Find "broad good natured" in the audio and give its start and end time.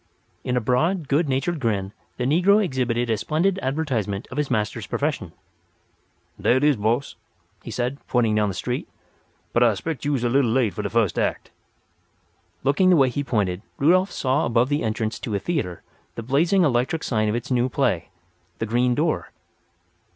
0.61-1.59